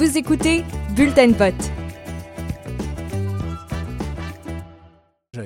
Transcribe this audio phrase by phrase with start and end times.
[0.00, 0.64] Vous écoutez
[0.96, 1.79] Bulletin vote.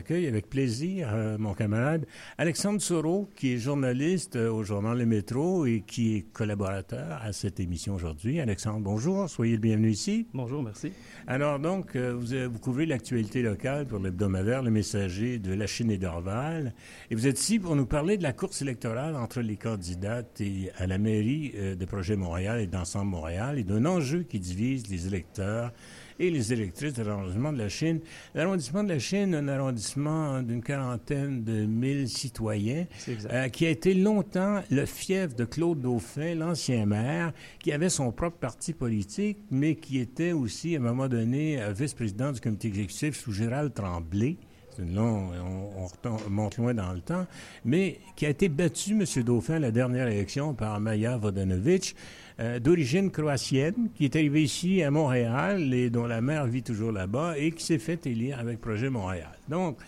[0.04, 2.04] J'accueille avec plaisir euh, mon camarade
[2.36, 7.32] Alexandre Soro, qui est journaliste euh, au journal Le Métro et qui est collaborateur à
[7.32, 8.38] cette émission aujourd'hui.
[8.38, 10.26] Alexandre, bonjour, soyez le bienvenu ici.
[10.34, 10.92] Bonjour, merci.
[11.26, 15.90] Alors donc, euh, vous, vous, couvrez l'actualité locale pour l'hebdomadaire Le Messager de la Chine
[15.90, 16.74] et d'Orval.
[17.10, 20.70] Et vous êtes ici pour nous parler de la course électorale entre les candidates et
[20.76, 25.06] à la mairie de Projet Montréal et d'Ensemble Montréal et d'un enjeu qui divise les
[25.06, 25.72] électeurs
[26.18, 28.00] et les électrices de l'arrondissement de la Chine.
[28.34, 33.94] L'arrondissement de la Chine, un arrondissement d'une quarantaine de mille citoyens, euh, qui a été
[33.94, 39.76] longtemps le fief de Claude Dauphin, l'ancien maire, qui avait son propre parti politique, mais
[39.76, 44.36] qui était aussi, à un moment donné, euh, vice-président du comité exécutif sous Gérald Tremblay.
[44.78, 45.30] Long,
[45.76, 47.26] on, on, monte loin dans le temps,
[47.64, 49.22] mais qui a été battu, M.
[49.22, 51.94] Dauphin, la dernière élection par Maya Vodanovic.
[52.40, 56.90] Euh, d'origine croatienne, qui est arrivé ici à Montréal et dont la mère vit toujours
[56.90, 59.38] là-bas et qui s'est fait élire avec Projet Montréal.
[59.48, 59.78] Donc,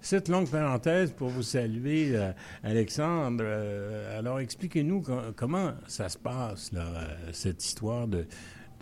[0.00, 2.30] cette longue parenthèse pour vous saluer, euh,
[2.62, 3.42] Alexandre.
[3.44, 5.02] Euh, alors, expliquez-nous
[5.34, 6.86] comment ça se passe, là,
[7.32, 8.24] cette histoire de,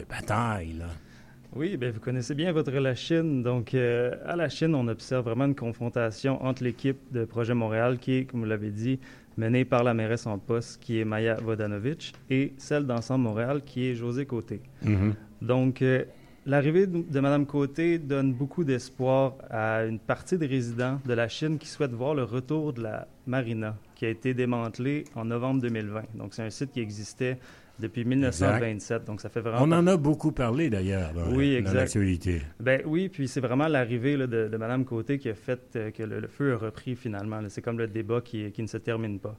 [0.07, 0.75] bataille.
[0.75, 0.89] Là?
[1.57, 3.45] Oui, bien, vous connaissez bien votre la Chine.
[3.45, 8.15] Donc, à la Chine, on observe vraiment une confrontation entre l'équipe de Projet Montréal, qui
[8.15, 8.99] est, comme vous l'avez dit,
[9.37, 13.87] menée par la mairesse en poste, qui est Maya Vodanovic, et celle d'Ensemble Montréal, qui
[13.87, 14.63] est José Côté.
[14.85, 15.13] Mm-hmm.
[15.43, 16.05] Donc, euh,
[16.45, 21.59] l'arrivée de Mme Côté donne beaucoup d'espoir à une partie des résidents de la Chine
[21.59, 26.03] qui souhaitent voir le retour de la marina, qui a été démantelée en novembre 2020.
[26.17, 27.39] Donc, c'est un site qui existait
[27.79, 29.05] depuis 1927.
[29.05, 29.63] Donc, ça fait vraiment.
[29.63, 32.43] On en a beaucoup parlé d'ailleurs dans, oui, l'actualité.
[32.61, 36.03] Ben oui, puis c'est vraiment l'arrivée de, de, Mme Côté qui a fait euh, que
[36.03, 37.41] le, feu a repris finalement.
[37.49, 39.37] C'est comme le débat qui, qui, ne se termine pas.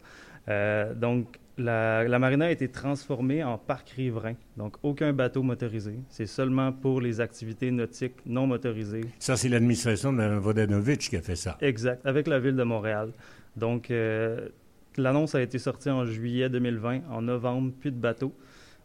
[0.49, 4.33] Euh, donc, la, la, marina a été transformée en parc riverain.
[4.57, 5.95] Donc, aucun bateau motorisé.
[6.09, 9.05] C'est seulement pour les activités nautiques non motorisées.
[9.19, 11.57] Ça, c'est l'administration de Mme Vodanovic qui a fait ça.
[11.61, 13.11] Exact, avec la ville de Montréal.
[13.55, 14.49] Donc, euh,
[14.97, 17.01] L'annonce a été sortie en juillet 2020.
[17.09, 18.33] En novembre, plus de bateaux.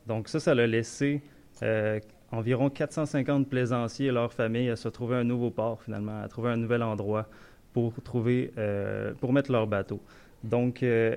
[0.07, 1.23] Donc ça, ça l'a laissé
[1.63, 2.01] euh,
[2.33, 6.51] environ 450 plaisanciers et leurs familles à se trouver un nouveau port, finalement, à trouver
[6.51, 7.29] un nouvel endroit
[7.73, 10.01] pour trouver, euh, pour mettre leurs bateaux.
[10.43, 11.17] Donc, euh,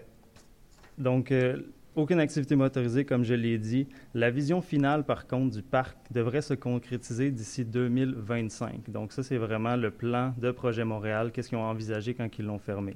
[0.98, 1.34] donc
[1.96, 3.88] aucune activité motorisée, comme je l'ai dit.
[4.14, 8.90] La vision finale, par contre, du parc devrait se concrétiser d'ici 2025.
[8.90, 11.31] Donc ça, c'est vraiment le plan de Projet Montréal.
[11.31, 12.96] Qu'est-ce qu'ils ont envisagé quand ils l'ont fermé?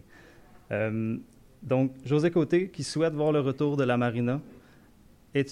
[1.63, 4.39] Donc, José Côté, qui souhaite voir le retour de la marina,
[5.35, 5.43] il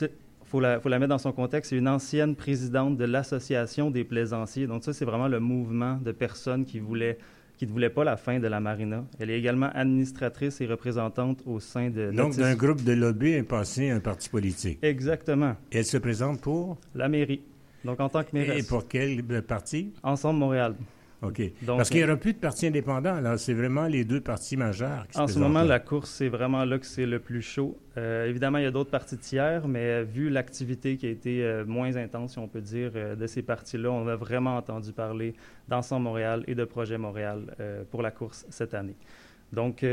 [0.43, 4.03] faut la, faut la mettre dans son contexte, c'est une ancienne présidente de l'Association des
[4.03, 4.67] plaisanciers.
[4.67, 7.17] Donc, ça, c'est vraiment le mouvement de personnes qui voulaient
[7.57, 9.05] qui ne voulaient pas la fin de la marina.
[9.19, 12.11] Elle est également administratrice et représentante au sein de...
[12.11, 14.79] Donc, d'un groupe de lobby est passé un parti politique.
[14.81, 15.55] Exactement.
[15.71, 16.77] Et elle se présente pour?
[16.93, 17.41] La mairie.
[17.85, 18.65] Donc, en tant que mairesse.
[18.65, 19.93] Et pour quel parti?
[20.03, 20.75] Ensemble Montréal.
[21.27, 21.41] OK.
[21.65, 23.19] Parce qu'il n'y aura plus de partis indépendants.
[23.19, 26.65] Là, c'est vraiment les deux partis majeurs qui En ce moment, la course, c'est vraiment
[26.65, 27.77] là que c'est le plus chaud.
[27.97, 31.65] Euh, évidemment, il y a d'autres partis tiers, mais vu l'activité qui a été euh,
[31.65, 35.33] moins intense, si on peut dire, euh, de ces partis-là, on a vraiment entendu parler
[35.67, 37.55] d'Ensemble Montréal et de Projet Montréal
[37.91, 38.95] pour la course cette année.
[39.53, 39.85] Donc,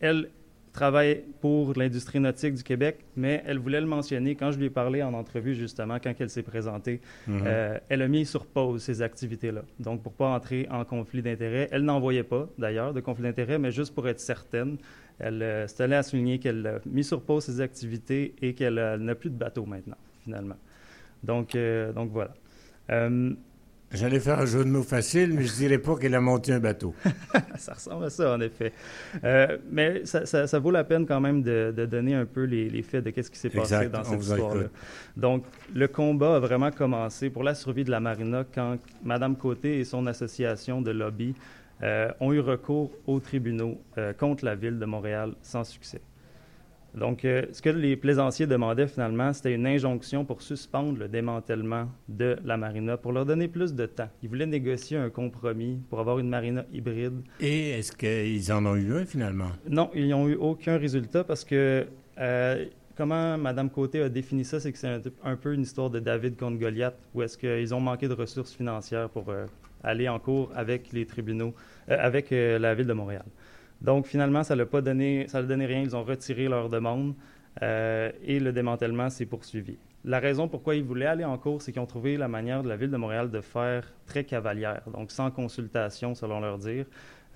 [0.00, 0.30] elle,
[0.72, 4.70] travaille pour l'industrie nautique du Québec, mais elle voulait le mentionner quand je lui ai
[4.70, 7.00] parlé en entrevue, justement, quand elle s'est présentée.
[7.26, 7.42] Mhm.
[7.44, 9.62] Euh, elle a mis sur pause ces activités-là.
[9.78, 13.24] Donc, pour ne pas entrer en conflit d'intérêts, elle n'en voyait pas, d'ailleurs, de conflit
[13.24, 14.76] d'intérêts, mais juste pour être certaine,
[15.18, 19.14] elle euh, tenait à souligner qu'elle a mis sur pause ses activités et qu'elle n'a
[19.14, 20.56] plus de bateau maintenant, finalement.
[21.22, 22.32] Donc, euh, donc voilà.
[23.92, 26.60] J'allais faire un jeu de mots facile, mais je dirais pas qu'elle a monté un
[26.60, 26.94] bateau.
[27.58, 28.72] ça ressemble à ça, en effet.
[29.24, 32.70] Euh, mais ça, ça, vaut la peine quand même de, de donner un peu les,
[32.70, 34.66] les faits de qu'est-ce qui s'est passé dans cette histoire-là.
[35.16, 39.80] Donc, le combat a vraiment commencé pour la survie de la marina quand Mme Côté
[39.80, 41.34] et son association de lobby
[41.82, 46.00] euh, ont eu recours aux tribunaux euh, contre la ville de Montréal sans succès.
[46.94, 51.88] Donc, euh, ce que les plaisanciers demandaient finalement, c'était une injonction pour suspendre le démantèlement
[52.08, 54.08] de la marina, pour leur donner plus de temps.
[54.22, 57.22] Ils voulaient négocier un compromis pour avoir une marina hybride.
[57.40, 59.50] Et est-ce qu'ils en ont eu un finalement?
[59.68, 61.86] Non, ils n'ont eu aucun résultat parce que
[62.18, 62.64] euh,
[62.96, 66.36] comment Mme Côté a défini ça, c'est que c'est un, peu une histoire de David
[66.36, 69.46] contre Goliath, où est-ce qu'ils ont manqué de ressources financières pour euh,
[69.84, 71.54] aller en cours avec les tribunaux,
[71.88, 73.24] avec la ville de Montréal.
[73.80, 75.80] Donc, finalement, ça n'a pas donné, ça rien.
[75.80, 77.14] Ils ont retiré leur demande
[77.62, 79.78] euh, et le démantèlement s'est poursuivi.
[80.04, 82.68] La raison pourquoi ils voulaient aller en cours, c'est qu'ils ont trouvé la manière de
[82.68, 86.86] la ville de Montréal de faire très cavalière, donc sans consultation, selon leur dire.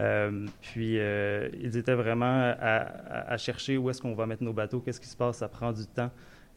[0.00, 4.80] Euh, puis, euh, ils étaient vraiment à, chercher où est-ce qu'on va mettre nos bateaux,
[4.80, 6.10] qu'est-ce qui se passe, ça prend du temps.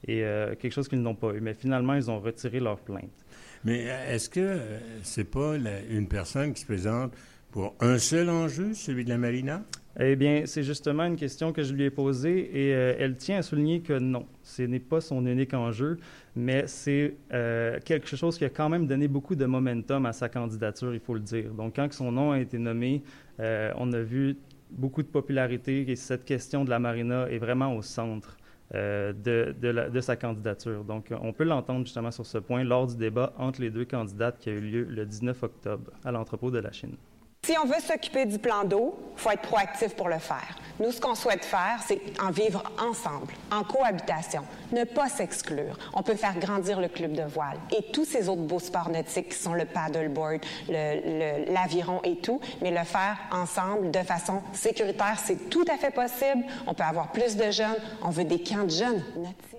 [0.08, 0.24] et
[0.60, 1.42] quelque chose qu'ils n'ont pas eu.
[1.42, 3.26] Mais finalement, ils ont retiré leur plainte.
[3.66, 4.60] Mais est-ce que
[5.04, 5.56] c'est pas
[5.90, 7.14] une personne qui se présente
[7.58, 9.64] pour un seul enjeu, celui de la marina?
[10.00, 13.40] Eh bien, c'est justement une question que je lui ai posée et euh, elle tient
[13.40, 15.98] à souligner que non, ce n'est pas son unique enjeu,
[16.36, 20.30] mais c'est euh, quelque chose qui a quand même donné beaucoup de momentum à sa
[20.30, 21.52] candidature, il faut le dire.
[21.52, 23.02] Donc, quand son nom a été nommé,
[23.40, 24.38] euh, on a vu
[24.70, 28.38] beaucoup de popularité et cette question de la marina est vraiment au centre.
[28.72, 30.84] de, de, de, sa candidature.
[30.84, 34.38] Donc, on peut l'entendre justement sur ce point lors du débat entre les deux candidates
[34.40, 36.98] qui a eu lieu le 19 octobre à l'entrepôt de la Chine.
[37.44, 40.58] Si on veut s'occuper du plan d'eau, il faut être proactif pour le faire.
[40.80, 45.78] Nous, ce qu'on souhaite faire, c'est en vivre ensemble, en cohabitation, ne pas s'exclure.
[45.94, 49.30] On peut faire grandir le club de voile et tous ces autres beaux sports nautiques
[49.30, 55.50] qui sont le paddleboard, l'aviron et tout, mais le faire ensemble de façon sécuritaire, c'est
[55.50, 56.44] tout à fait possible.
[56.68, 57.78] On peut avoir plus de jeunes.
[58.04, 59.57] On veut des camps de jeunes nautiques.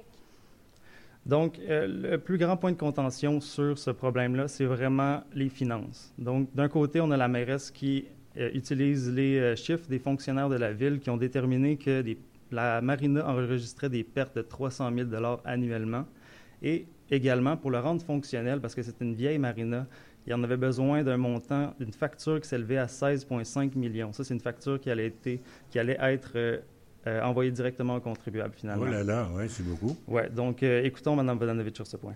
[1.29, 6.15] Donc, euh, le plus grand point de contention sur ce problème-là, c'est vraiment les finances.
[6.17, 8.07] Donc, d'un côté, on a la mairesse qui
[8.39, 12.03] euh, utilise les euh, chiffres des fonctionnaires de la ville qui ont déterminé que
[12.51, 15.11] la marina enregistrait des pertes de 300 000
[15.45, 16.07] annuellement.
[16.63, 19.87] Et également, pour le rendre fonctionnel, parce que c'est une vieille marina,
[20.27, 24.15] il y en avait besoin d'un montant, d'une facture qui s'élevait à 16,5 millions.
[24.15, 25.13] Ça, c'est une facture qui allait,
[25.71, 26.63] qui allait être
[27.09, 28.85] euh, envoyé directement au contribuable, finalement.
[28.87, 29.97] Oh là là, oui, c'est beaucoup.
[30.07, 32.15] Oui, donc euh, écoutons Mme Vodanovic sur ce point.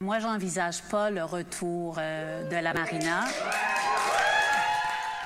[0.00, 3.24] Moi, j'envisage pas le retour euh, de la marina.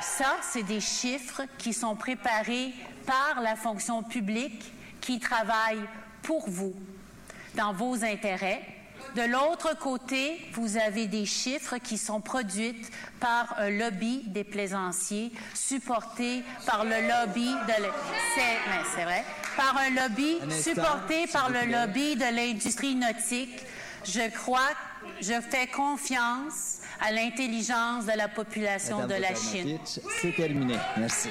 [0.01, 2.73] Ça, c'est des chiffres qui sont préparés
[3.07, 5.81] par la fonction publique qui travaille
[6.23, 6.75] pour vous,
[7.55, 8.61] dans vos intérêts,
[9.15, 12.77] de l'autre côté, vous avez des chiffres qui sont produits
[13.21, 17.85] par un lobby des plaisanciers, supporté par le lobby de
[18.95, 19.25] c'est vrai,
[19.57, 23.65] par un lobby supporté par le lobby de l'industrie nautique.
[24.05, 24.71] Je crois,
[25.21, 29.79] je fais confiance à l'intelligence de la population de la Chine.
[29.85, 30.77] C'est terminé.
[30.97, 31.29] Merci.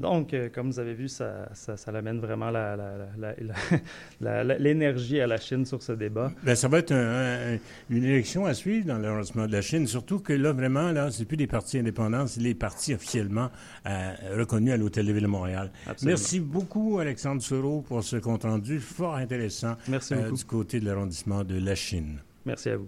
[0.00, 2.50] Donc, euh, comme vous avez vu, ça, ça, amène vraiment
[4.20, 6.32] l'énergie à la Chine sur ce débat.
[6.42, 6.92] Bien, ça va être
[7.90, 11.24] une élection à suivre dans l'arrondissement de la Chine, surtout que là, vraiment, là, c'est
[11.24, 13.50] plus des partis indépendants, c'est les partis officiellement
[13.86, 15.70] euh, reconnus à l'Hôtel de Ville de Montréal.
[16.02, 20.86] Merci beaucoup, Alexandre Soro, pour ce compte rendu fort intéressant Merci euh, du côté de
[20.86, 22.18] l'arrondissement de la Chine.
[22.44, 22.82] Merci à vous.